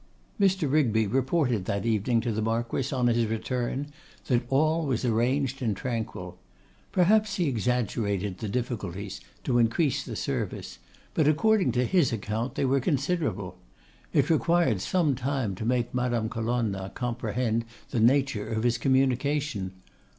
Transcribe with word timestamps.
Mr. 0.39 0.67
Rigby 0.67 1.05
reported 1.05 1.65
that 1.65 1.85
evening 1.85 2.21
to 2.21 2.31
the 2.31 2.41
Marquess 2.41 2.91
on 2.91 3.05
his 3.05 3.27
return, 3.27 3.85
that 4.25 4.41
all 4.49 4.87
was 4.87 5.05
arranged 5.05 5.61
and 5.61 5.77
tranquil. 5.77 6.39
Perhaps 6.91 7.35
he 7.35 7.47
exaggerated 7.47 8.39
the 8.39 8.49
difficulties, 8.49 9.21
to 9.43 9.59
increase 9.59 10.03
the 10.03 10.15
service; 10.15 10.79
but 11.13 11.27
according 11.27 11.71
to 11.73 11.85
his 11.85 12.11
account 12.11 12.55
they 12.55 12.65
were 12.65 12.79
considerable. 12.79 13.59
It 14.11 14.31
required 14.31 14.81
some 14.81 15.13
time 15.13 15.53
to 15.53 15.65
make 15.65 15.93
Madame 15.93 16.29
Colonna 16.29 16.89
comprehend 16.95 17.63
the 17.91 17.99
nature 17.99 18.47
of 18.49 18.63
his 18.63 18.79
communication. 18.79 19.71